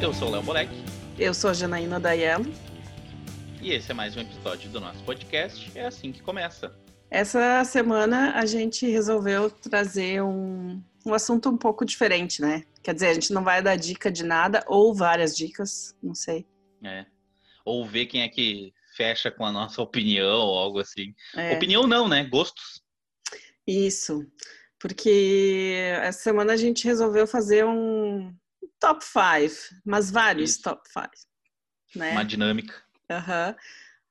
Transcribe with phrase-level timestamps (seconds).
[0.00, 0.70] Eu sou o Léo Bolek.
[1.18, 2.52] Eu sou a Janaína Daiello.
[3.62, 5.72] E esse é mais um episódio do nosso podcast.
[5.74, 6.78] É assim que começa.
[7.10, 12.64] Essa semana a gente resolveu trazer um, um assunto um pouco diferente, né?
[12.82, 16.46] Quer dizer, a gente não vai dar dica de nada ou várias dicas, não sei.
[16.84, 17.06] É.
[17.64, 21.14] Ou ver quem é que fecha com a nossa opinião ou algo assim.
[21.34, 21.54] É.
[21.54, 22.22] Opinião não, né?
[22.24, 22.82] Gostos.
[23.66, 24.26] Isso.
[24.78, 28.30] Porque essa semana a gente resolveu fazer um
[28.80, 30.62] top 5, mas vários Isso.
[30.62, 31.08] top 5.
[31.96, 32.12] Né?
[32.12, 32.74] Uma dinâmica.
[33.10, 33.54] Uhum.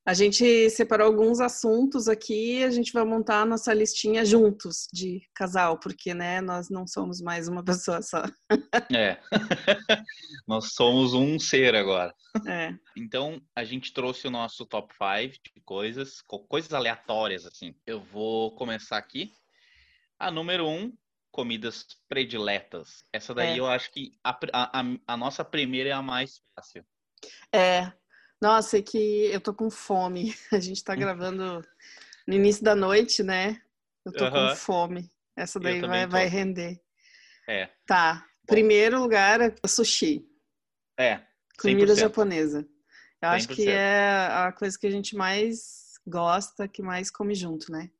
[0.07, 5.27] A gente separou alguns assuntos aqui, a gente vai montar a nossa listinha juntos de
[5.33, 8.23] casal, porque né, nós não somos mais uma pessoa só.
[8.95, 9.19] É.
[10.47, 12.13] nós somos um ser agora.
[12.47, 12.75] É.
[12.95, 17.73] Então, a gente trouxe o nosso top 5 de coisas, coisas aleatórias assim.
[17.83, 19.31] Eu vou começar aqui.
[20.19, 20.93] A número 1, um,
[21.35, 23.03] comidas prediletas.
[23.11, 23.59] Essa daí é.
[23.59, 26.85] eu acho que a, a, a nossa primeira é a mais fácil.
[27.53, 27.91] É,
[28.41, 30.33] nossa, é que eu tô com fome.
[30.49, 31.61] A gente tá gravando
[32.25, 33.61] no início da noite, né?
[34.05, 35.11] Eu tô com fome.
[35.35, 36.81] Essa daí vai, vai render.
[37.49, 37.69] É.
[37.85, 38.13] Tá.
[38.13, 38.55] Bom.
[38.55, 40.25] Primeiro lugar é sushi.
[40.97, 41.17] É.
[41.17, 41.23] 100%.
[41.59, 42.65] Comida japonesa.
[43.21, 43.35] Eu 100%.
[43.35, 47.91] acho que é a coisa que a gente mais gosta, que mais come junto, né?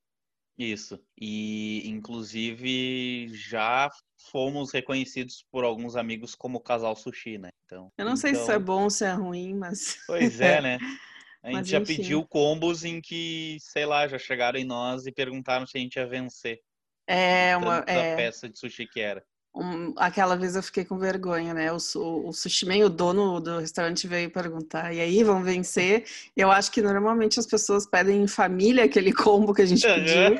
[0.57, 0.99] Isso.
[1.19, 3.89] E, inclusive, já
[4.31, 7.49] fomos reconhecidos por alguns amigos como casal sushi, né?
[7.65, 8.45] Então, Eu não sei então...
[8.45, 9.97] se é bom ou se é ruim, mas.
[10.07, 10.77] Pois é, né?
[11.43, 15.67] A gente já pediu combos em que, sei lá, já chegaram em nós e perguntaram
[15.67, 16.59] se a gente ia vencer.
[17.07, 18.15] É, uma é...
[18.15, 19.23] peça de sushi que era.
[19.55, 21.71] Um, aquela vez eu fiquei com vergonha, né?
[21.71, 26.05] O, o, o sushi man, o dono do restaurante veio perguntar, e aí, vão vencer?
[26.35, 30.37] Eu acho que normalmente as pessoas pedem em família aquele combo que a gente pediu,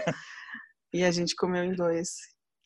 [0.92, 2.18] e a gente comeu em dois.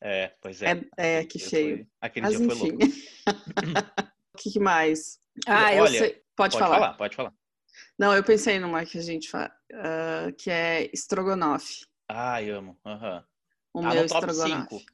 [0.02, 0.82] É, pois é.
[0.98, 1.78] É, é que feio.
[1.78, 2.58] Foi, aquele Mas, dia enfim.
[2.58, 2.86] foi louco.
[4.34, 5.20] o que, que, mais?
[5.46, 6.00] Ah, eu sei.
[6.10, 6.76] Pode, pode falar.
[6.76, 6.94] falar.
[6.94, 7.34] Pode falar.
[7.98, 11.86] Não, eu pensei numa que a gente fala, uh, que é estrogonofe.
[12.08, 12.78] Ah, eu amo.
[12.84, 13.24] Uhum.
[13.74, 14.86] O tá meu estrogonofe.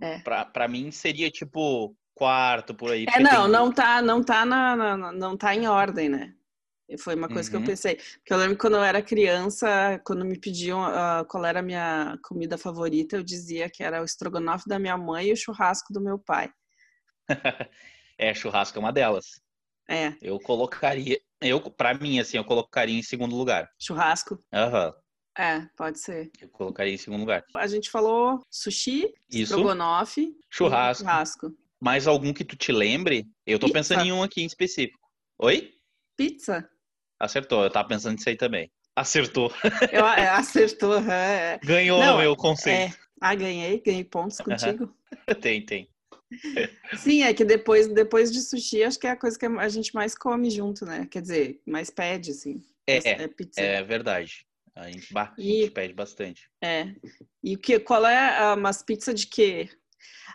[0.00, 0.18] É.
[0.20, 3.06] Pra, pra mim seria tipo quarto por aí.
[3.12, 3.52] É, não, tem...
[3.52, 6.34] não tá, não tá na, na, não tá em ordem, né?
[6.98, 7.50] Foi uma coisa uhum.
[7.50, 7.66] que eu uhum.
[7.66, 7.96] pensei.
[7.96, 11.62] Porque eu lembro que quando eu era criança, quando me pediam uh, qual era a
[11.62, 15.92] minha comida favorita, eu dizia que era o estrogonofe da minha mãe e o churrasco
[15.92, 16.50] do meu pai.
[18.18, 19.40] é, churrasco é uma delas.
[19.88, 20.14] É.
[20.20, 23.68] Eu colocaria, eu para mim assim, eu colocaria em segundo lugar.
[23.78, 24.38] Churrasco.
[24.52, 24.88] Aham.
[24.88, 25.03] Uhum.
[25.36, 26.30] É, pode ser.
[26.40, 27.44] Eu colocaria em segundo lugar.
[27.54, 29.54] A gente falou sushi, Isso.
[29.54, 31.04] estrogonofe, churrasco.
[31.04, 31.56] churrasco.
[31.80, 33.26] Mais algum que tu te lembre?
[33.44, 33.78] Eu tô Pizza.
[33.78, 34.98] pensando em um aqui em específico.
[35.38, 35.72] Oi?
[36.16, 36.68] Pizza.
[37.18, 38.70] Acertou, eu tava pensando nisso aí também.
[38.96, 39.52] Acertou.
[39.92, 40.94] Eu, é, acertou.
[41.10, 41.58] É.
[41.64, 42.94] Ganhou Não, o meu conceito.
[42.94, 42.98] É.
[43.20, 44.94] Ah, ganhei, ganhei pontos contigo.
[45.42, 45.88] tem, tem.
[46.96, 49.94] Sim, é que depois, depois de sushi, acho que é a coisa que a gente
[49.94, 51.06] mais come junto, né?
[51.10, 52.62] Quer dizer, mais pede, assim.
[52.86, 53.60] É, é, pizza.
[53.60, 54.46] é verdade.
[54.76, 56.50] A gente, a gente pede bastante.
[56.62, 56.94] É.
[57.42, 59.70] E que, qual é a, umas pizzas de quê?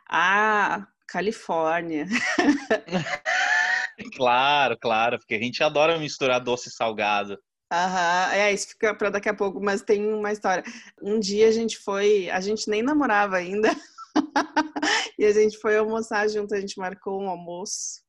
[0.09, 2.05] Ah, Califórnia.
[4.15, 7.37] claro, claro, porque a gente adora misturar doce e salgado.
[7.71, 10.63] Aham, é, isso fica para daqui a pouco, mas tem uma história.
[11.01, 13.69] Um dia a gente foi, a gente nem namorava ainda,
[15.19, 18.01] e a gente foi almoçar junto, a gente marcou um almoço.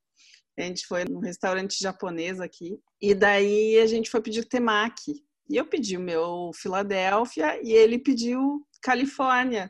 [0.58, 5.22] A gente foi num restaurante japonês aqui, e daí a gente foi pedir temaki.
[5.50, 9.68] E eu pedi o meu Filadélfia e ele pediu Califórnia.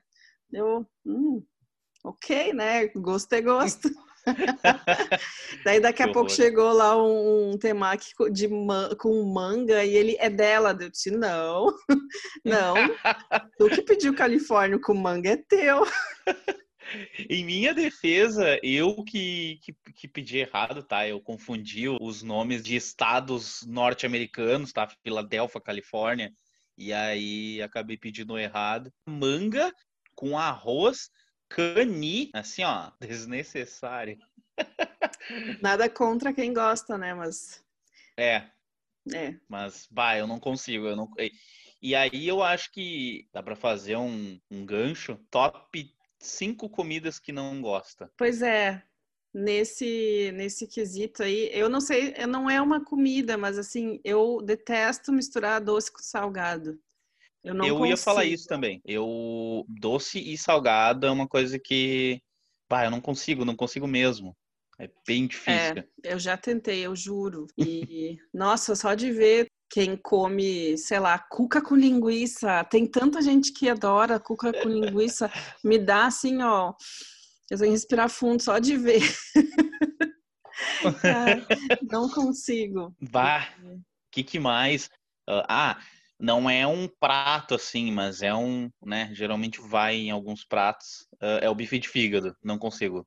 [0.52, 1.42] Eu, hum,
[2.04, 2.88] ok, né?
[2.88, 3.88] Gosto é gosto.
[5.64, 8.46] Daí daqui a pouco chegou lá um, um temaki de
[8.98, 10.76] com manga e ele é dela.
[10.78, 11.74] Eu disse, não,
[12.44, 12.74] não.
[13.56, 15.82] tu que pediu Califórnia com manga é teu.
[17.28, 21.06] Em minha defesa, eu que, que, que, pedi errado, tá?
[21.06, 24.88] Eu confundi os nomes de estados norte-americanos, tá?
[25.02, 26.32] Filadélfia, Califórnia.
[26.76, 28.92] E aí acabei pedindo errado.
[29.06, 29.72] Manga
[30.14, 31.10] com arroz,
[31.48, 34.18] cani, assim, ó, desnecessário.
[35.62, 37.14] Nada contra quem gosta, né?
[37.14, 37.64] Mas.
[38.16, 38.48] É.
[39.12, 39.34] É.
[39.48, 40.86] Mas, bah, eu não consigo.
[40.86, 41.08] Eu não...
[41.82, 47.32] E aí eu acho que dá para fazer um, um gancho top cinco comidas que
[47.32, 48.10] não gosta.
[48.16, 48.82] Pois é,
[49.32, 55.12] nesse nesse quesito aí, eu não sei, não é uma comida, mas assim, eu detesto
[55.12, 56.78] misturar doce com salgado.
[57.42, 58.82] Eu, não eu ia falar isso também.
[58.84, 62.20] Eu doce e salgado é uma coisa que,
[62.68, 64.36] pá, eu não consigo, não consigo mesmo.
[64.78, 65.78] É bem difícil.
[65.78, 67.46] É, eu já tentei, eu juro.
[67.56, 72.64] E nossa, só de ver quem come, sei lá, cuca com linguiça.
[72.64, 75.30] Tem tanta gente que adora cuca com linguiça.
[75.64, 76.74] Me dá assim, ó.
[77.48, 79.00] Eu tenho que respirar fundo só de ver.
[81.90, 82.94] não consigo.
[83.00, 83.48] Bah,
[84.10, 84.90] que que mais?
[85.28, 85.78] Ah,
[86.18, 89.10] não é um prato assim, mas é um, né?
[89.14, 91.06] Geralmente vai em alguns pratos.
[91.20, 92.36] é o bife de fígado.
[92.42, 93.06] Não consigo.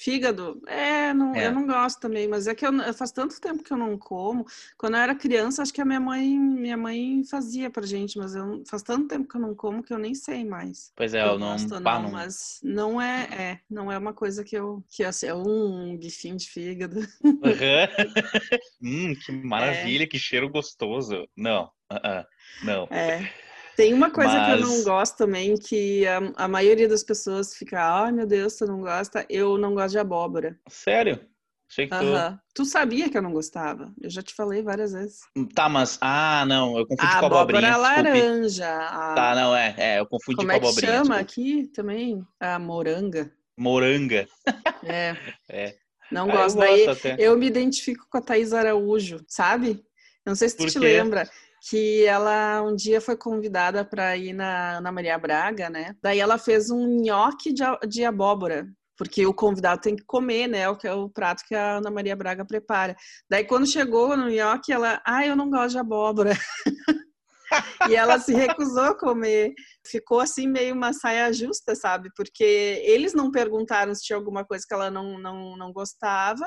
[0.00, 3.62] Fígado, é, não, é, eu não gosto também, mas é que eu, faz tanto tempo
[3.62, 4.46] que eu não como.
[4.78, 8.34] Quando eu era criança, acho que a minha mãe, minha mãe fazia pra gente, mas
[8.34, 10.90] eu, faz tanto tempo que eu não como que eu nem sei mais.
[10.96, 14.14] Pois é, eu, eu não, gosto, não, não, mas não é, é, não é uma
[14.14, 17.00] coisa que eu, que assim, é um bifinho de fígado.
[17.22, 17.42] Uhum.
[18.82, 20.06] hum, que maravilha, é.
[20.06, 21.28] que cheiro gostoso.
[21.36, 22.26] Não, uh -uh,
[22.64, 22.88] não.
[22.90, 23.30] É.
[23.80, 24.46] Tem uma coisa Mas...
[24.46, 28.54] que eu não gosto também, que a, a maioria das pessoas fica, ai meu Deus,
[28.54, 29.24] tu não gosta?
[29.26, 30.60] Eu não gosto de abóbora.
[30.68, 31.18] Sério?
[31.66, 32.40] Achei que tu...
[32.54, 33.90] tu sabia que eu não gostava.
[33.98, 35.20] Eu já te falei várias vezes.
[35.54, 35.96] Tá, mas.
[36.02, 37.68] Ah, não, eu confundi a com a abobrinha.
[37.68, 38.68] A abóbora laranja.
[38.68, 39.14] A...
[39.14, 39.74] Tá, não, é.
[39.78, 40.92] É, eu confundi Como com a abobrinha.
[40.92, 42.22] Como é chama aqui também?
[42.38, 43.32] A moranga.
[43.56, 44.28] Moranga.
[44.84, 45.16] É.
[45.48, 45.76] é.
[46.12, 46.62] Não ah, gosto.
[46.62, 49.82] Eu, Daí, eu me identifico com a Thaís Araújo, sabe?
[50.26, 51.26] Não sei se tu te lembra
[51.68, 55.94] que ela um dia foi convidada para ir na Ana Maria Braga, né?
[56.02, 58.66] Daí ela fez um nhoque de, de abóbora,
[58.96, 60.68] porque o convidado tem que comer, né?
[60.68, 62.96] O que é o prato que a Ana Maria Braga prepara.
[63.28, 66.32] Daí quando chegou no nhoque, ela, ah, eu não gosto de abóbora.
[67.90, 69.52] e ela se recusou a comer.
[69.86, 72.10] Ficou assim meio uma saia justa, sabe?
[72.16, 76.46] Porque eles não perguntaram se tinha alguma coisa que ela não, não, não gostava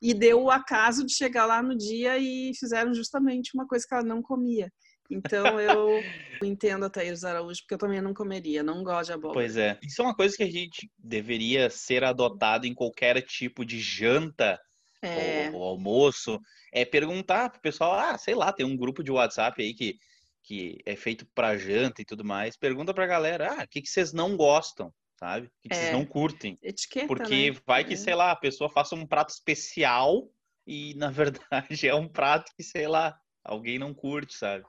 [0.00, 3.94] e deu o acaso de chegar lá no dia e fizeram justamente uma coisa que
[3.94, 4.72] ela não comia.
[5.10, 6.02] Então eu
[6.42, 9.34] entendo a Thaís Araújo, porque eu também não comeria, não gosto de abóbora.
[9.34, 9.78] Pois é.
[9.82, 14.58] Isso é uma coisa que a gente deveria ser adotado em qualquer tipo de janta
[15.02, 15.50] é.
[15.50, 16.38] ou, ou, almoço.
[16.72, 19.96] É perguntar pro pessoal, ah, sei lá, tem um grupo de WhatsApp aí que,
[20.44, 22.56] que é feito para janta e tudo mais.
[22.56, 24.92] Pergunta pra galera, ah, o que, que vocês não gostam?
[25.20, 25.50] Sabe?
[25.62, 25.78] Que, que é.
[25.78, 26.58] vocês não curtem.
[26.62, 27.58] Etiqueta, Porque né?
[27.66, 27.96] vai que, é.
[27.96, 30.28] sei lá, a pessoa faça um prato especial
[30.66, 34.64] e, na verdade, é um prato que, sei lá, alguém não curte, sabe?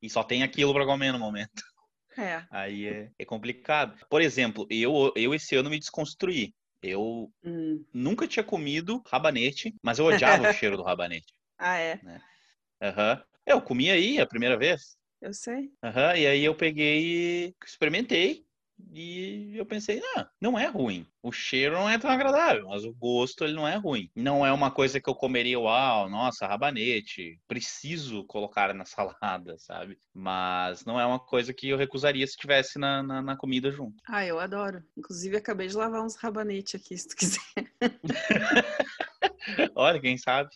[0.00, 1.62] E só tem aquilo para comer no momento.
[2.18, 2.44] É.
[2.50, 3.98] Aí é, é, complicado.
[4.08, 6.54] Por exemplo, eu, eu esse ano me desconstruí.
[6.82, 7.84] Eu hum.
[7.92, 11.32] nunca tinha comido rabanete, mas eu odiava o cheiro do rabanete.
[11.58, 12.00] Ah, é?
[12.02, 12.20] Né?
[12.82, 13.22] Uhum.
[13.46, 14.96] Eu comi aí a primeira vez.
[15.20, 15.70] Eu sei.
[15.82, 16.16] Uhum.
[16.16, 18.45] E aí eu peguei e experimentei.
[18.92, 21.06] E eu pensei, ah, não é ruim.
[21.22, 24.10] O cheiro não é tão agradável, mas o gosto ele não é ruim.
[24.14, 29.98] Não é uma coisa que eu comeria, uau, nossa, rabanete, preciso colocar na salada, sabe?
[30.14, 34.02] Mas não é uma coisa que eu recusaria se tivesse na, na, na comida junto.
[34.08, 34.82] Ah, eu adoro.
[34.96, 37.40] Inclusive, acabei de lavar uns rabanete aqui, se tu quiser.
[39.74, 40.50] Olha, quem sabe.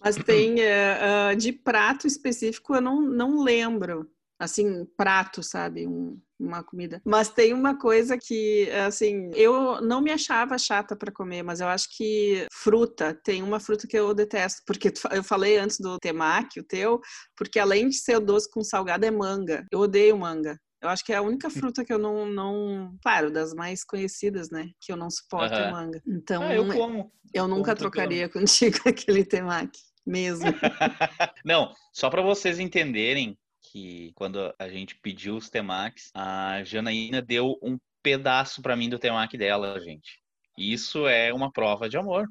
[0.00, 4.10] Mas tem uh, de prato específico, eu não, não lembro
[4.42, 5.86] assim, prato, sabe?
[5.86, 7.00] Um, uma comida.
[7.04, 11.68] Mas tem uma coisa que, assim, eu não me achava chata para comer, mas eu
[11.68, 16.60] acho que fruta, tem uma fruta que eu detesto, porque eu falei antes do temaki,
[16.60, 17.00] o teu,
[17.36, 19.64] porque além de ser doce com salgado, é manga.
[19.70, 20.58] Eu odeio manga.
[20.82, 24.50] Eu acho que é a única fruta que eu não, não claro, das mais conhecidas,
[24.50, 25.60] né, que eu não suporto uhum.
[25.60, 26.02] é manga.
[26.04, 27.12] Então, ah, eu como.
[27.32, 30.46] Eu nunca trocaria contigo aquele temaki, mesmo.
[31.44, 33.38] não, só para vocês entenderem,
[33.72, 38.98] que quando a gente pediu os temacs, a Janaína deu um pedaço para mim do
[38.98, 40.20] temaki dela, gente.
[40.58, 42.28] Isso é uma prova de amor.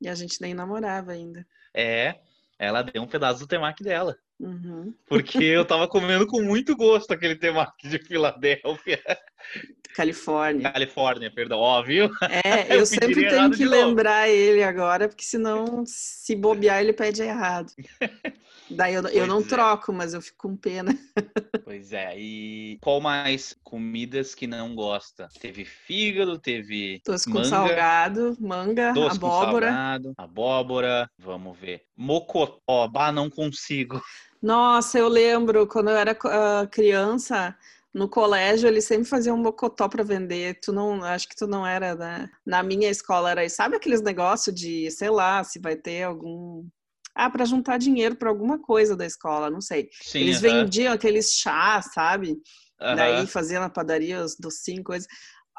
[0.00, 1.46] E a gente nem namorava ainda.
[1.74, 2.18] É,
[2.58, 4.16] ela deu um pedaço do temaki dela.
[4.40, 4.94] Uhum.
[5.06, 9.02] Porque eu tava comendo com muito gosto aquele temaki de Filadélfia.
[9.94, 10.72] Califórnia.
[10.72, 12.10] Califórnia, perdão, óbvio.
[12.22, 17.22] É, eu, eu sempre tenho que lembrar ele agora, porque senão, se bobear, ele pede
[17.22, 17.70] errado.
[18.70, 19.44] Daí eu, eu não é.
[19.44, 20.96] troco, mas eu fico com pena.
[21.64, 25.28] Pois é, e qual mais comidas que não gosta?
[25.40, 29.66] Teve fígado, teve Doce com manga, salgado, manga, doce abóbora.
[29.68, 31.84] Salgado, abóbora, vamos ver.
[31.96, 34.02] Mocotó, bah, não consigo.
[34.42, 37.56] Nossa, eu lembro quando eu era uh, criança,
[37.94, 40.58] no colégio eles sempre faziam um mocotó para vender.
[40.60, 42.28] Tu não, acho que tu não era, né?
[42.44, 46.66] Na minha escola era, sabe aqueles negócios de, sei lá, se vai ter algum
[47.14, 49.88] ah, para juntar dinheiro para alguma coisa da escola, não sei.
[50.02, 50.62] Sim, Eles uh -huh.
[50.62, 52.32] vendiam aqueles chá, sabe?
[52.32, 52.96] Uh -huh.
[52.96, 55.08] Daí faziam na padaria os docinhos, coisas.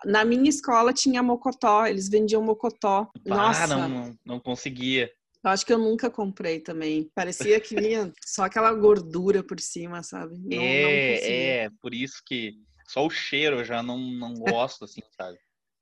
[0.05, 3.12] Na minha escola tinha mocotó, eles vendiam mocotó.
[3.29, 5.12] Ah, Nossa, não, não, não conseguia.
[5.43, 7.10] Eu acho que eu nunca comprei também.
[7.15, 10.36] Parecia que vinha só aquela gordura por cima, sabe?
[10.38, 12.53] Não, é, não é, por isso que
[12.88, 15.38] só o cheiro eu já não, não gosto, assim, sabe?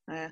[0.10, 0.32] É.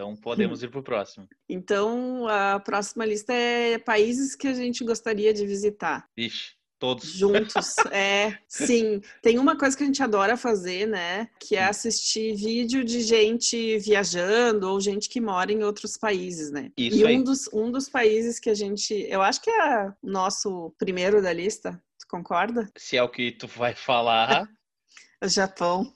[0.00, 1.28] Então podemos ir para o próximo.
[1.48, 6.08] Então a próxima lista é países que a gente gostaria de visitar.
[6.16, 7.10] Vixe, todos.
[7.10, 9.02] Juntos, é, sim.
[9.20, 11.28] Tem uma coisa que a gente adora fazer, né?
[11.40, 16.70] Que é assistir vídeo de gente viajando ou gente que mora em outros países, né?
[16.78, 17.18] Isso e aí.
[17.18, 18.94] um dos, um dos países que a gente.
[19.08, 21.72] Eu acho que é o nosso primeiro da lista.
[21.98, 22.70] Tu concorda?
[22.78, 24.48] Se é o que tu vai falar,
[25.22, 25.92] O Japão.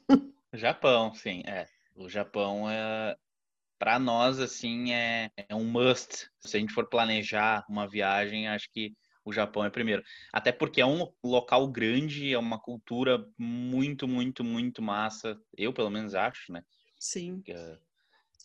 [0.52, 1.66] Japão, sim, é.
[1.96, 3.16] O Japão é
[3.84, 6.30] para nós assim é, é um must.
[6.40, 10.02] Se a gente for planejar uma viagem, acho que o Japão é primeiro.
[10.32, 15.38] Até porque é um local grande, é uma cultura muito, muito, muito massa.
[15.54, 16.62] Eu, pelo menos, acho, né?
[16.98, 17.42] Sim.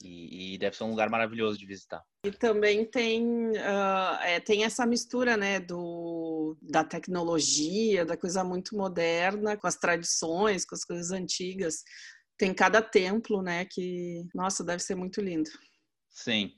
[0.03, 2.03] E, e deve ser um lugar maravilhoso de visitar.
[2.25, 8.75] E também tem, uh, é, tem essa mistura, né, do, da tecnologia, da coisa muito
[8.75, 11.81] moderna, com as tradições, com as coisas antigas.
[12.39, 15.49] Tem cada templo, né, que, nossa, deve ser muito lindo.
[16.09, 16.53] Sim.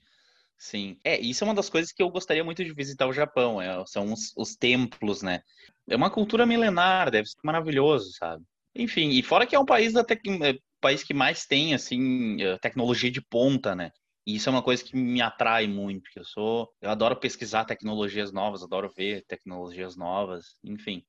[0.56, 1.00] Sim.
[1.04, 3.84] É, isso é uma das coisas que eu gostaria muito de visitar o Japão, é,
[3.88, 5.42] são os, os, templos, né?
[5.90, 8.44] É uma cultura milenar, deve ser maravilhoso, sabe?
[8.76, 10.22] Enfim, e fora que é um país da tec...
[10.80, 13.92] país que mais tem assim tecnologia de ponta, né?
[14.26, 17.66] E isso é uma coisa que me atrai muito, que eu sou, eu adoro pesquisar
[17.66, 21.04] tecnologias novas, adoro ver tecnologias novas, enfim,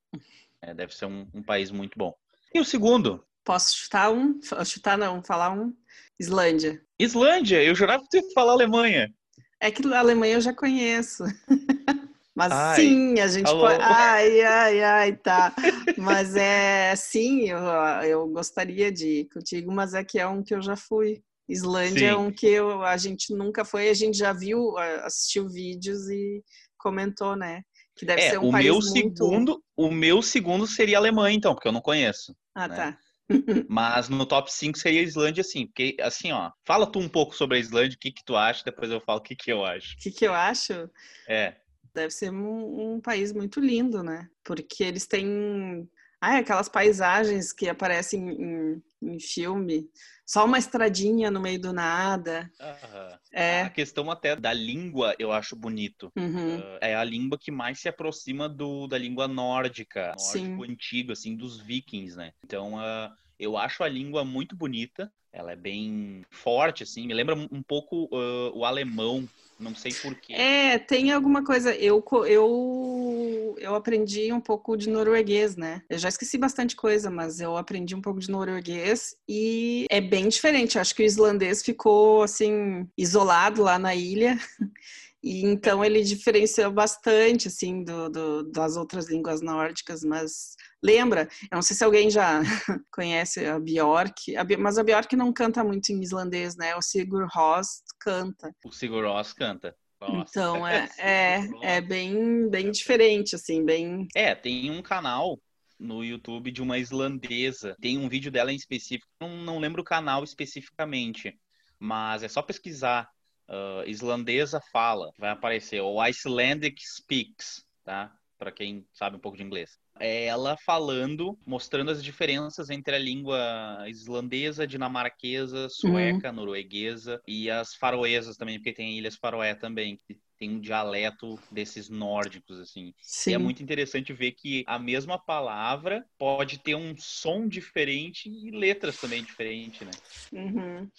[0.62, 2.14] é, deve ser um, um país muito bom.
[2.55, 3.23] E o segundo?
[3.44, 4.38] Posso chutar um?
[4.64, 5.72] Chutar não, falar um.
[6.20, 6.80] Islândia.
[6.99, 9.12] Islândia, eu jurava que você falar Alemanha.
[9.61, 11.25] É que a Alemanha eu já conheço.
[12.34, 13.61] Mas ai, sim, a gente alô.
[13.61, 13.82] pode.
[13.82, 15.54] Ai, ai, ai, tá.
[15.99, 17.58] Mas é sim, eu,
[18.04, 21.22] eu gostaria de ir contigo, mas é que é um que eu já fui.
[21.46, 22.14] Islândia sim.
[22.14, 26.42] é um que eu, a gente nunca foi, a gente já viu, assistiu vídeos e
[26.78, 27.61] comentou, né?
[27.94, 28.92] Que deve é, ser um o país meu muito...
[28.92, 32.34] segundo, o meu segundo seria Alemanha, então, porque eu não conheço.
[32.54, 32.75] Ah, né?
[32.75, 32.99] tá.
[33.69, 35.67] Mas no top 5 seria a Islândia, sim.
[35.67, 38.65] Porque, assim, ó, fala tu um pouco sobre a Islândia, o que que tu acha,
[38.65, 39.95] depois eu falo o que que eu acho.
[39.95, 40.89] O que que eu acho?
[41.29, 41.57] É.
[41.95, 44.29] Deve ser um, um país muito lindo, né?
[44.45, 45.89] Porque eles têm...
[46.21, 49.91] Ah, aquelas paisagens que aparecem em, em filme.
[50.25, 52.51] Só uma estradinha no meio do nada.
[52.61, 53.19] Aham.
[53.33, 53.62] É.
[53.62, 56.12] A questão até da língua eu acho bonito.
[56.17, 56.59] Uhum.
[56.59, 60.49] Uh, é a língua que mais se aproxima do, da língua nórdica, Sim.
[60.49, 62.33] nórdico antigo, assim, dos vikings, né?
[62.45, 65.12] Então, uh, eu acho a língua muito bonita.
[65.32, 67.06] Ela é bem forte, assim.
[67.06, 69.28] Me lembra um pouco uh, o alemão.
[69.58, 70.32] Não sei porquê.
[70.32, 71.75] É, tem alguma coisa.
[71.75, 75.82] Eu, eu, eu aprendi um pouco de norueguês, né?
[75.88, 80.28] Eu já esqueci bastante coisa, mas eu aprendi um pouco de norueguês e é bem
[80.28, 80.78] diferente.
[80.78, 84.38] Acho que o islandês ficou, assim, isolado lá na ilha.
[85.25, 91.55] E então ele diferenciou bastante, assim, do, do, das outras línguas nórdicas, mas lembra, eu
[91.57, 92.41] não sei se alguém já
[92.93, 96.75] conhece a Bjork, a, mas a Bjork não canta muito em islandês, né?
[96.77, 98.55] O Sigur Rós canta.
[98.65, 99.75] O Sigur Rós canta.
[100.01, 100.31] Nossa.
[100.31, 104.09] Então é, é, é bem, bem diferente, assim, bem.
[104.15, 105.39] É, tem um canal
[105.79, 107.77] no YouTube de uma islandesa.
[107.81, 109.11] Tem um vídeo dela em específico.
[109.21, 111.39] Não, não lembro o canal especificamente,
[111.79, 113.09] mas é só pesquisar.
[113.49, 115.81] Uh, islandesa fala, vai aparecer.
[115.81, 118.17] O Icelandic Speaks, tá?
[118.39, 119.79] Para quem sabe um pouco de inglês.
[120.00, 126.37] É ela falando, mostrando as diferenças entre a língua islandesa, dinamarquesa, sueca, uhum.
[126.37, 131.88] norueguesa e as faroesas também, porque tem ilhas faroé também, que tem um dialeto desses
[131.88, 132.92] nórdicos, assim.
[133.00, 133.30] Sim.
[133.30, 138.50] E é muito interessante ver que a mesma palavra pode ter um som diferente e
[138.50, 139.92] letras também diferentes, né?
[140.32, 140.90] Uhum.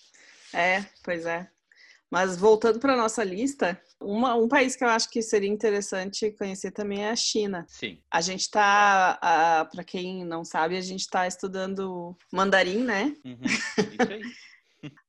[0.54, 1.50] É, pois é.
[2.10, 6.72] Mas voltando para nossa lista, uma, um país que eu acho que seria interessante conhecer
[6.72, 7.66] também é a China.
[7.68, 8.00] Sim.
[8.12, 13.16] A gente está, para quem não sabe, a gente está estudando mandarim, né?
[13.26, 13.40] Uhum.
[14.00, 14.22] Isso aí.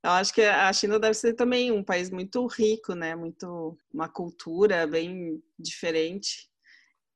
[0.05, 3.17] Eu acho que a China deve ser também um país muito rico, né?
[3.17, 6.49] Muito uma cultura bem diferente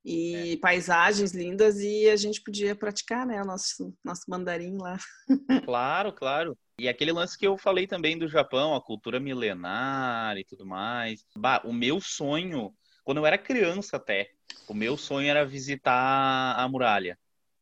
[0.03, 0.57] e é.
[0.57, 4.97] paisagens lindas e a gente podia praticar, né, o nosso nosso mandarim lá.
[5.65, 6.57] Claro, claro.
[6.79, 11.25] E aquele lance que eu falei também do Japão, a cultura milenar e tudo mais.
[11.35, 14.31] Bah, o meu sonho, quando eu era criança até,
[14.67, 17.19] o meu sonho era visitar a muralha.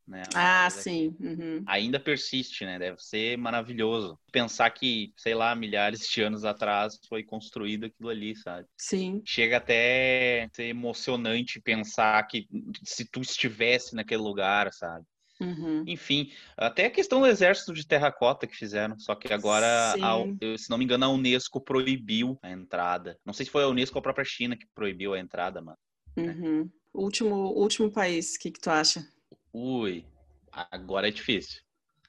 [0.08, 0.24] Né?
[0.34, 1.16] Ah, sim.
[1.20, 1.64] Uhum.
[1.66, 2.80] Ainda persiste, né?
[2.80, 4.18] Deve ser maravilhoso.
[4.32, 8.68] Pensar que, sei lá, milhares de anos atrás foi construído aquilo ali, sabe?
[8.78, 9.22] Sim.
[9.26, 12.48] Chega até ser emocionante pensar que
[12.84, 15.06] se tu estivesse naquele lugar, sabe?
[15.40, 15.84] Uhum.
[15.86, 20.70] Enfim, até a questão do exército de terracota que fizeram, só que agora, a, se
[20.70, 23.18] não me engano, a Unesco proibiu a entrada.
[23.26, 25.78] Não sei se foi a Unesco ou a própria China que proibiu a entrada, mano.
[26.18, 26.70] Uhum.
[26.94, 29.06] Último, último país, o que, que tu acha?
[29.54, 30.06] Ui,
[30.52, 31.62] agora é difícil.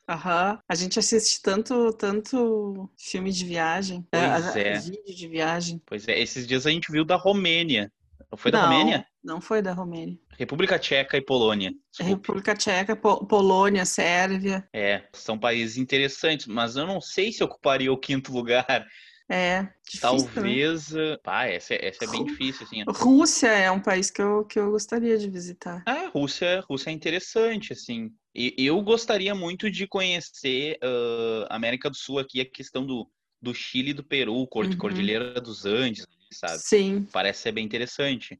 [0.08, 0.58] Aham.
[0.66, 4.78] A gente assiste tanto, tanto filme de viagem, pois é, é.
[4.78, 5.82] vídeo de viagem.
[5.84, 7.92] Pois é, esses dias a gente viu da Romênia.
[8.36, 8.68] Foi da Não.
[8.68, 9.06] Romênia?
[9.22, 10.18] Não foi da Romênia.
[10.38, 11.72] República Tcheca e Polônia.
[11.90, 12.12] Desculpe.
[12.12, 14.68] República Tcheca, Po- Polônia, Sérvia.
[14.72, 18.86] É, são países interessantes, mas eu não sei se ocuparia o quinto lugar.
[19.28, 20.32] É, difícil, né?
[20.32, 20.92] Talvez.
[20.94, 22.84] uh, Pá, essa, é- essa é bem difícil, assim.
[22.88, 25.82] Rússia é um país que eu, que eu gostaria de visitar.
[25.86, 28.10] Ah, Rússia, Rússia é interessante, assim.
[28.34, 33.10] E eu gostaria muito de conhecer uh, América do Sul aqui, a questão do,
[33.42, 34.46] do Chile e do Peru, Uhum.
[34.78, 36.58] Cordilheira dos Andes, sabe?
[36.58, 37.06] Sim.
[37.12, 38.38] Parece ser bem interessante.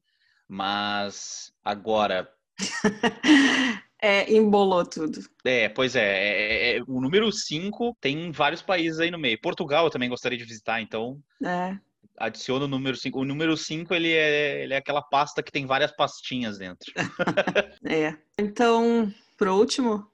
[0.49, 2.27] Mas agora,
[4.01, 5.19] É, embolou tudo.
[5.43, 9.39] é, pois é, é- é- o número 5 tem vários países aí no meio.
[9.41, 11.77] Portugal eu também gostaria de visitar, então É.
[12.17, 13.19] adiciona o número 5.
[13.19, 16.91] O número 5 ele é, ele é aquela pasta que tem várias pastinhas dentro.
[17.85, 18.17] É.
[18.37, 20.09] Então, pro último,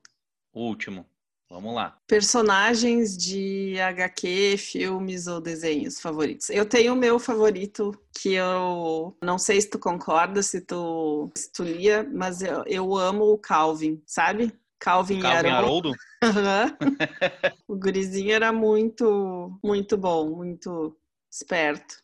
[0.51, 1.06] O último.
[1.49, 1.97] Vamos lá.
[2.07, 6.49] personagens de HQ, filmes ou desenhos favoritos.
[6.49, 11.51] Eu tenho o meu favorito, que eu não sei se tu concorda, se tu, se
[11.51, 14.53] tu lia, mas eu, eu amo o Calvin, sabe?
[14.79, 15.95] Calvin, Calvin Haroldo.
[16.21, 16.77] Haroldo?
[17.67, 20.95] O gurizinho era muito, muito bom, muito
[21.31, 21.95] esperto.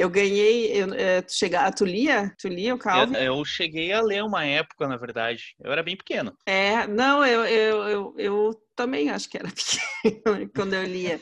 [0.00, 2.34] Eu ganhei, eu, eh, tu, chega, tu lia?
[2.40, 3.14] Tu lia o Calvin?
[3.16, 5.54] Eu, eu cheguei a ler uma época, na verdade.
[5.62, 6.32] Eu era bem pequeno.
[6.46, 11.20] É, não, eu, eu, eu, eu também acho que era pequeno quando eu lia.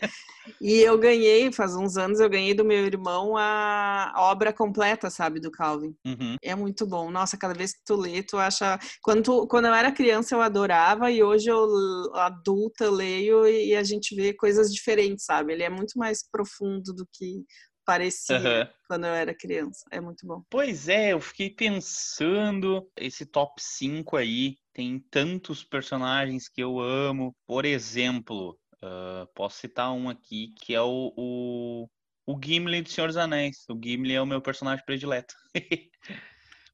[0.61, 5.40] E eu ganhei, faz uns anos, eu ganhei do meu irmão a obra completa, sabe,
[5.40, 5.92] do Calvin.
[6.06, 6.37] Uhum.
[6.40, 7.11] É muito bom.
[7.11, 8.78] Nossa, cada vez que tu lê, tu acha.
[9.02, 11.66] Quando, tu- quando eu era criança, eu adorava, e hoje eu,
[12.14, 15.52] adulta, leio e a gente vê coisas diferentes, sabe?
[15.52, 17.42] Ele é muito mais profundo do que
[17.88, 18.71] parecia Aham.
[18.87, 19.87] quando eu era criança.
[19.90, 20.42] É muito bom.
[20.50, 27.35] Pois é, eu fiquei pensando, esse top 5 aí tem tantos personagens que eu amo.
[27.47, 31.88] Por exemplo, ah, posso citar um aqui que é o, o,
[32.26, 33.64] o Gimli do Senhor dos Anéis.
[33.71, 35.35] O Gimli é o meu personagem predileto.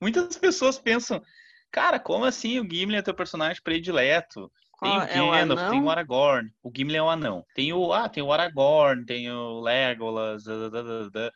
[0.03, 1.23] Muitas pessoas pensam,
[1.71, 4.51] cara, como assim o Gimli é teu personagem predileto?
[4.85, 5.91] Tem Qual o é o Gandalf, tem o?
[5.91, 6.51] Aragorn.
[6.63, 7.45] O Gimli é o anão.
[7.55, 11.33] Tem o, ah, tem o Aragorn, tem o Legolas, da, da, da.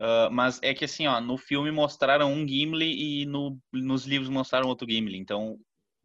[0.00, 4.30] Ah, mas é que assim, ó, no filme mostraram um Gimli e no, nos livros
[4.30, 5.18] mostraram outro Gimli.
[5.18, 5.60] Então, o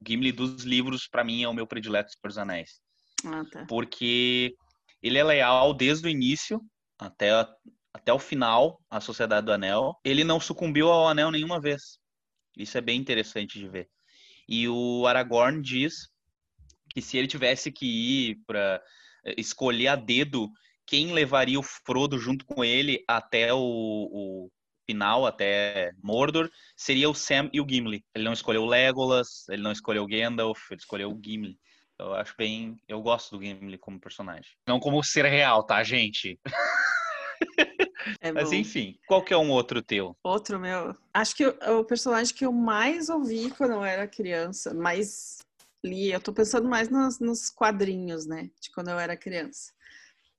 [0.06, 2.82] Gimli dos livros, pra mim, é o meu predileto dos Anéis.
[3.26, 3.66] Ah, tá.
[3.68, 4.54] Porque
[5.02, 6.62] ele é leal desde o início
[7.00, 7.30] até,
[7.94, 9.96] até o final à Sociedade do Anel.
[10.04, 11.98] Ele não sucumbiu ao Anel nenhuma vez.
[12.58, 13.90] Isso é bem interessante de ver.
[14.48, 16.10] E o Aragorn diz
[16.96, 18.82] que se ele tivesse que ir para
[19.38, 20.50] escolher a dedo
[20.86, 24.50] quem levaria o Frodo junto com ele até o, o
[24.86, 28.06] final, até Mordor, seria o Sam e o Gimli.
[28.14, 31.60] Ele não escolheu o Legolas, ele não escolheu o Gandalf, ele escolheu o Gimli.
[32.00, 32.78] Eu acho bem.
[32.88, 34.52] Eu gosto do Gimli como personagem.
[34.66, 36.40] Não como ser real, tá, gente?
[38.22, 40.16] É Mas enfim, qual que é um outro teu?
[40.24, 40.96] Outro meu.
[41.12, 45.40] Acho que o, o personagem que eu mais ouvi quando eu era criança, mais
[46.12, 48.50] eu tô pensando mais nos, nos quadrinhos, né?
[48.60, 49.72] De quando eu era criança.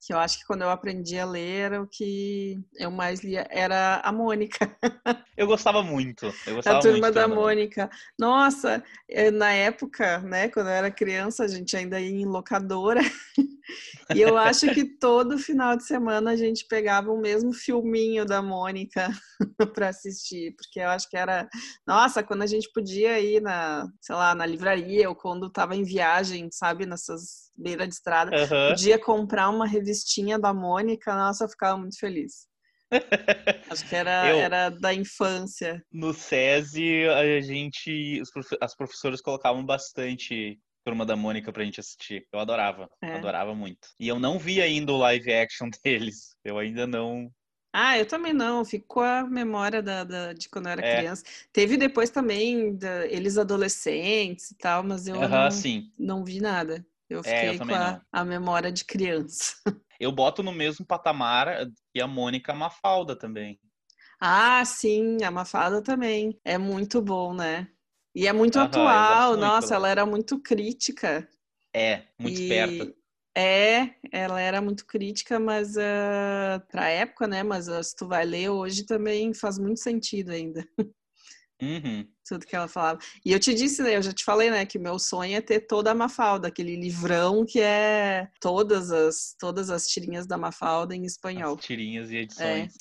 [0.05, 3.47] Que eu acho que quando eu aprendi a ler era o que eu mais lia,
[3.49, 4.77] era a Mônica,
[5.37, 6.25] Eu gostava muito.
[6.47, 7.81] Eu gostava a turma muito da Mônica.
[7.83, 7.89] Mônica.
[8.17, 13.01] Nossa, eh, na época, né, quando eu era criança, a gente ainda ia em locadora.
[14.15, 18.41] E eu acho que todo final de semana a gente pegava o mesmo filminho da
[18.41, 19.09] Mônica
[19.75, 21.49] para assistir, porque eu acho que era,
[21.85, 25.83] nossa, quando a gente podia ir na, sei lá, na livraria ou quando estava em
[25.83, 28.69] viagem, sabe, nessas beiras de estrada, Aham.
[28.69, 32.47] podia comprar uma revistinha da Mônica, nossa, eu ficava muito feliz.
[33.71, 35.83] Acho que era, Eu- era da infância.
[35.91, 38.21] No SESI, a gente.
[38.61, 42.25] As professoras colocavam bastante Turma da Mônica pra gente assistir.
[42.31, 42.89] Eu adorava.
[43.01, 43.15] É.
[43.15, 43.89] Adorava muito.
[43.99, 46.35] E eu não vi ainda o live action deles.
[46.45, 47.29] Eu ainda não.
[47.73, 50.97] Ah, eu também não, fico com a memória da, da- de quando eu era É.
[50.97, 51.23] criança.
[51.51, 55.91] Teve depois também da- eles adolescentes e tal, mas eu Aham, não, sim.
[55.99, 56.85] não vi nada.
[57.09, 58.01] Eu É, eu fiquei com também a, não.
[58.11, 59.55] a memória de criança.
[59.99, 63.59] Eu boto no mesmo patamar que a Mônica Mafalda também.
[64.19, 66.39] Ah, sim, a Mafalda também.
[66.43, 67.67] É muito bom, né?
[68.15, 69.35] E é muito eu atual.
[69.35, 71.27] muito Nossa, ela era muito crítica.
[71.73, 72.93] É, muito E- esperta.
[73.39, 77.43] É, ela era muito crítica, mas uh, pra época, né?
[77.43, 80.67] Mas ah, se tu vai ler hoje também faz muito sentido ainda.
[81.61, 82.07] Uhum.
[82.27, 82.99] tudo que ela falava.
[83.25, 85.41] E eu te disse, né, eu já te falei, né, que o meu sonho é
[85.41, 90.95] ter toda a Mafalda, aquele livrão que é todas as todas as tirinhas da Mafalda
[90.95, 91.55] em espanhol.
[91.55, 92.21] As tirinhas e É.
[92.21, 92.73] edições.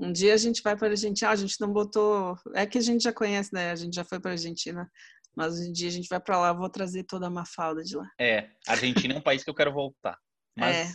[0.00, 2.78] Um dia a gente vai para a Argentina, ah, a gente não botou, é que
[2.78, 3.70] a gente já conhece, né?
[3.70, 4.90] A gente já foi para a Argentina,
[5.36, 7.96] mas um dia a gente vai para lá, eu vou trazer toda a Mafalda de
[7.96, 8.10] lá.
[8.18, 10.18] É, a Argentina é um país que eu quero voltar.
[10.58, 10.92] Mas É.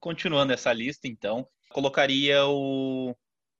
[0.00, 3.14] continuando essa lista, então, colocaria o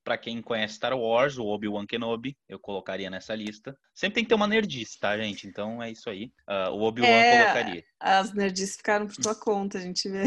[0.05, 3.77] para quem conhece Star Wars, o Obi-Wan Kenobi, eu colocaria nessa lista.
[3.95, 5.47] Sempre tem que ter uma nerdice, tá, gente?
[5.47, 6.33] Então é isso aí.
[6.49, 7.85] Uh, o Obi-Wan é, colocaria.
[8.01, 10.25] As nerdices ficaram por tua conta, a gente vê.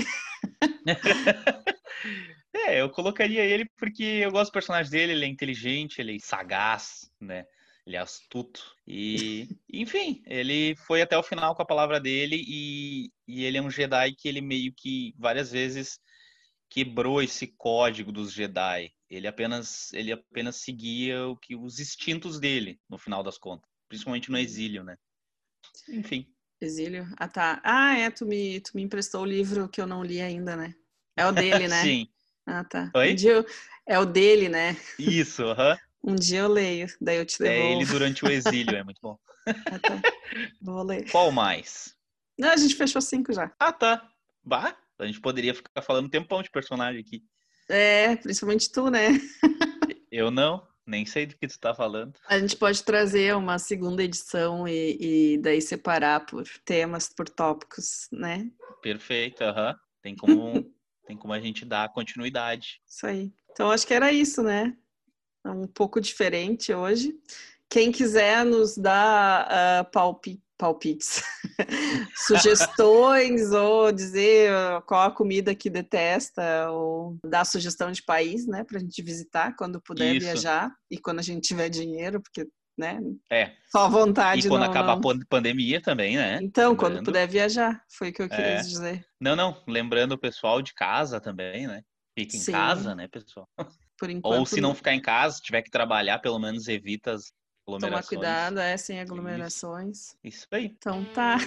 [2.54, 6.20] é, eu colocaria ele porque eu gosto do personagem dele, ele é inteligente, ele é
[6.20, 7.46] sagaz, né?
[7.86, 8.64] Ele é astuto.
[8.88, 13.62] E, enfim, ele foi até o final com a palavra dele e, e ele é
[13.62, 16.00] um Jedi que ele meio que várias vezes
[16.76, 18.92] quebrou esse código dos Jedi.
[19.10, 24.30] Ele apenas ele apenas seguia o que os instintos dele, no final das contas, principalmente
[24.30, 24.98] no exílio, né?
[25.88, 26.28] Enfim.
[26.60, 27.08] Exílio?
[27.18, 27.62] Ah, tá.
[27.64, 30.76] Ah, é, tu me, tu me emprestou o livro que eu não li ainda, né?
[31.16, 31.82] É o dele, né?
[31.88, 32.10] Sim.
[32.46, 32.92] Ah, tá.
[32.94, 33.14] Oi?
[33.14, 33.46] Um eu...
[33.88, 34.76] É o dele, né?
[35.00, 35.74] Isso, aham.
[35.74, 36.12] Uh -huh.
[36.12, 37.62] Um dia eu leio, daí eu te devolvo.
[37.62, 39.18] É ele durante o exílio, é muito bom.
[39.48, 40.04] Ah, tá.
[40.62, 41.10] Vou ler.
[41.10, 41.96] Qual mais?
[42.38, 43.52] Não, a gente fechou cinco já.
[43.60, 44.12] Ah, tá.
[44.44, 47.24] Bah, a gente poderia ficar falando um tempão de personagem aqui.
[47.68, 49.20] É, principalmente tu, né?
[50.12, 52.14] eu não, nem sei do que tu tá falando.
[52.28, 58.08] A gente pode trazer uma segunda edição e, e daí separar por temas, por tópicos,
[58.12, 58.50] né?
[58.82, 59.70] Perfeito, aham.
[59.70, 59.76] Uhum.
[60.02, 60.54] Tem como,
[61.08, 62.82] tem como a gente dar continuidade.
[62.88, 63.34] Isso aí.
[63.52, 64.78] Então acho que era isso, né?
[65.44, 67.14] É um pouco diferente hoje.
[67.70, 71.22] Quem quiser nos dar uh, palpite palpites,
[72.16, 74.52] sugestões ou dizer
[74.86, 79.56] qual a comida que detesta ou dar sugestão de país, né, para a gente visitar
[79.56, 80.26] quando puder Isso.
[80.26, 83.00] viajar e quando a gente tiver dinheiro, porque né?
[83.32, 83.54] É.
[83.72, 84.46] Só vontade.
[84.46, 85.12] E quando não, acabar não...
[85.12, 86.40] a pandemia também, né?
[86.42, 86.96] Então, Lembrando.
[86.96, 88.62] quando puder viajar, foi o que eu queria é.
[88.62, 89.06] dizer.
[89.20, 89.64] Não, não.
[89.68, 91.82] Lembrando o pessoal de casa também, né?
[92.18, 92.52] Fica em Sim.
[92.52, 93.48] casa, né, pessoal?
[93.98, 94.40] Por enquanto.
[94.40, 97.32] Ou se não ficar em casa, tiver que trabalhar, pelo menos evita as
[97.66, 100.16] Tomar cuidado, é, sem aglomerações.
[100.24, 100.66] Isso, isso aí.
[100.66, 101.38] Então tá.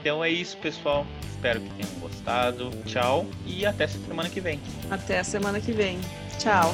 [0.00, 1.06] Então é isso, pessoal.
[1.30, 2.70] Espero que tenham gostado.
[2.84, 4.60] Tchau e até semana que vem.
[4.90, 5.98] Até a semana que vem.
[6.38, 6.72] Tchau.